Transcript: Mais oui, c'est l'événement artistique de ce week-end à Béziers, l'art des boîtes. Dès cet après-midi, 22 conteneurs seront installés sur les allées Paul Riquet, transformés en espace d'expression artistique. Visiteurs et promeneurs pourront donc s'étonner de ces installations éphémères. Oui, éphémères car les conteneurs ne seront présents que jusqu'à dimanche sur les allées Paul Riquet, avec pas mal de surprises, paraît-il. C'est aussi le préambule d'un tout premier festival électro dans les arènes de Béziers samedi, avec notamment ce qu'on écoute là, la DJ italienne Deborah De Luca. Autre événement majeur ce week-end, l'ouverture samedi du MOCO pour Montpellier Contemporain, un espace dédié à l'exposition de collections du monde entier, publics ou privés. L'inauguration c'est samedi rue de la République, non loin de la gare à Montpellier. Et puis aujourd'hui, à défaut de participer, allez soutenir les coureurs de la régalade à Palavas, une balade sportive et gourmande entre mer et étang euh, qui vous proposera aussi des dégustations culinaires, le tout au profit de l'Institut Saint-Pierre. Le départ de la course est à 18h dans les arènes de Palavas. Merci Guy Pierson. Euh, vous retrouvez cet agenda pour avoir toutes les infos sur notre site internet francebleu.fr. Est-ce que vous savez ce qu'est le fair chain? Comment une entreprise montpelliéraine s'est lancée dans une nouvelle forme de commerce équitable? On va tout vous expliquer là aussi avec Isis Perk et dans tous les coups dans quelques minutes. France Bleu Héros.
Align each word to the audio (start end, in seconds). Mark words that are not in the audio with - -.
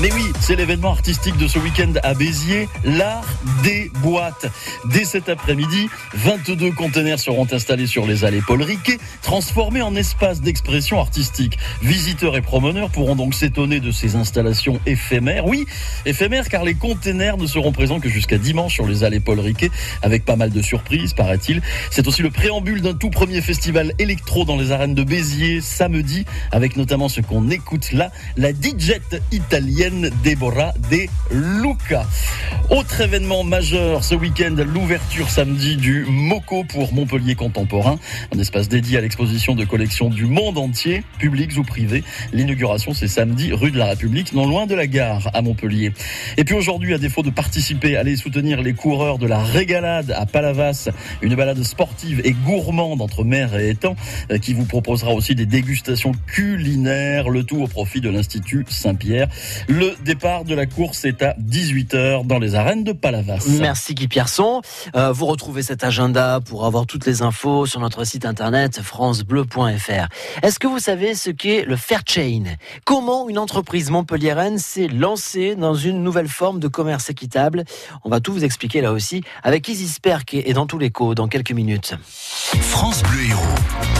Mais 0.00 0.10
oui, 0.14 0.32
c'est 0.40 0.56
l'événement 0.56 0.92
artistique 0.92 1.36
de 1.36 1.46
ce 1.46 1.58
week-end 1.58 1.92
à 2.02 2.14
Béziers, 2.14 2.70
l'art 2.84 3.26
des 3.62 3.90
boîtes. 3.96 4.46
Dès 4.86 5.04
cet 5.04 5.28
après-midi, 5.28 5.90
22 6.14 6.72
conteneurs 6.72 7.20
seront 7.20 7.46
installés 7.52 7.86
sur 7.86 8.06
les 8.06 8.24
allées 8.24 8.40
Paul 8.46 8.62
Riquet, 8.62 8.96
transformés 9.20 9.82
en 9.82 9.94
espace 9.94 10.40
d'expression 10.40 11.00
artistique. 11.00 11.58
Visiteurs 11.82 12.34
et 12.38 12.40
promeneurs 12.40 12.88
pourront 12.88 13.14
donc 13.14 13.34
s'étonner 13.34 13.78
de 13.80 13.90
ces 13.90 14.16
installations 14.16 14.80
éphémères. 14.86 15.44
Oui, 15.46 15.66
éphémères 16.06 16.48
car 16.48 16.64
les 16.64 16.74
conteneurs 16.74 17.36
ne 17.36 17.46
seront 17.46 17.72
présents 17.72 18.00
que 18.00 18.08
jusqu'à 18.08 18.38
dimanche 18.38 18.72
sur 18.72 18.86
les 18.86 19.04
allées 19.04 19.20
Paul 19.20 19.38
Riquet, 19.38 19.70
avec 20.00 20.24
pas 20.24 20.36
mal 20.36 20.48
de 20.48 20.62
surprises, 20.62 21.12
paraît-il. 21.12 21.60
C'est 21.90 22.08
aussi 22.08 22.22
le 22.22 22.30
préambule 22.30 22.80
d'un 22.80 22.94
tout 22.94 23.10
premier 23.10 23.42
festival 23.42 23.92
électro 23.98 24.46
dans 24.46 24.56
les 24.56 24.72
arènes 24.72 24.94
de 24.94 25.02
Béziers 25.02 25.60
samedi, 25.60 26.24
avec 26.52 26.78
notamment 26.78 27.10
ce 27.10 27.20
qu'on 27.20 27.50
écoute 27.50 27.92
là, 27.92 28.10
la 28.38 28.52
DJ 28.52 28.94
italienne 29.30 29.89
Deborah 30.24 30.72
De 30.90 31.06
Luca. 31.30 32.06
Autre 32.70 33.00
événement 33.00 33.42
majeur 33.42 34.04
ce 34.04 34.14
week-end, 34.14 34.54
l'ouverture 34.72 35.28
samedi 35.28 35.76
du 35.76 36.06
MOCO 36.08 36.64
pour 36.64 36.92
Montpellier 36.94 37.34
Contemporain, 37.34 37.98
un 38.32 38.38
espace 38.38 38.68
dédié 38.68 38.98
à 38.98 39.00
l'exposition 39.00 39.56
de 39.56 39.64
collections 39.64 40.08
du 40.08 40.26
monde 40.26 40.58
entier, 40.58 41.02
publics 41.18 41.56
ou 41.58 41.64
privés. 41.64 42.04
L'inauguration 42.32 42.94
c'est 42.94 43.08
samedi 43.08 43.52
rue 43.52 43.72
de 43.72 43.78
la 43.78 43.86
République, 43.86 44.32
non 44.32 44.46
loin 44.46 44.66
de 44.66 44.74
la 44.76 44.86
gare 44.86 45.30
à 45.34 45.42
Montpellier. 45.42 45.92
Et 46.36 46.44
puis 46.44 46.54
aujourd'hui, 46.54 46.94
à 46.94 46.98
défaut 46.98 47.22
de 47.22 47.30
participer, 47.30 47.96
allez 47.96 48.16
soutenir 48.16 48.62
les 48.62 48.74
coureurs 48.74 49.18
de 49.18 49.26
la 49.26 49.42
régalade 49.42 50.14
à 50.16 50.26
Palavas, 50.26 50.88
une 51.22 51.34
balade 51.34 51.62
sportive 51.64 52.20
et 52.24 52.32
gourmande 52.32 53.02
entre 53.02 53.24
mer 53.24 53.58
et 53.58 53.70
étang 53.70 53.96
euh, 54.30 54.38
qui 54.38 54.54
vous 54.54 54.64
proposera 54.64 55.12
aussi 55.12 55.34
des 55.34 55.46
dégustations 55.46 56.12
culinaires, 56.28 57.28
le 57.28 57.42
tout 57.42 57.62
au 57.62 57.66
profit 57.66 58.00
de 58.00 58.10
l'Institut 58.10 58.64
Saint-Pierre. 58.68 59.28
Le 59.80 59.94
départ 60.04 60.44
de 60.44 60.54
la 60.54 60.66
course 60.66 61.06
est 61.06 61.22
à 61.22 61.34
18h 61.40 62.26
dans 62.26 62.38
les 62.38 62.54
arènes 62.54 62.84
de 62.84 62.92
Palavas. 62.92 63.46
Merci 63.60 63.94
Guy 63.94 64.08
Pierson. 64.08 64.60
Euh, 64.94 65.10
vous 65.10 65.24
retrouvez 65.24 65.62
cet 65.62 65.84
agenda 65.84 66.40
pour 66.44 66.66
avoir 66.66 66.84
toutes 66.84 67.06
les 67.06 67.22
infos 67.22 67.64
sur 67.64 67.80
notre 67.80 68.04
site 68.04 68.26
internet 68.26 68.82
francebleu.fr. 68.82 70.08
Est-ce 70.42 70.58
que 70.58 70.66
vous 70.66 70.80
savez 70.80 71.14
ce 71.14 71.30
qu'est 71.30 71.64
le 71.64 71.76
fair 71.76 72.02
chain? 72.06 72.42
Comment 72.84 73.30
une 73.30 73.38
entreprise 73.38 73.88
montpelliéraine 73.88 74.58
s'est 74.58 74.88
lancée 74.88 75.56
dans 75.56 75.74
une 75.74 76.02
nouvelle 76.02 76.28
forme 76.28 76.60
de 76.60 76.68
commerce 76.68 77.08
équitable? 77.08 77.64
On 78.04 78.10
va 78.10 78.20
tout 78.20 78.34
vous 78.34 78.44
expliquer 78.44 78.82
là 78.82 78.92
aussi 78.92 79.22
avec 79.42 79.66
Isis 79.66 79.98
Perk 79.98 80.34
et 80.34 80.52
dans 80.52 80.66
tous 80.66 80.78
les 80.78 80.90
coups 80.90 81.14
dans 81.14 81.26
quelques 81.26 81.52
minutes. 81.52 81.94
France 82.04 83.02
Bleu 83.04 83.30
Héros. 83.30 83.99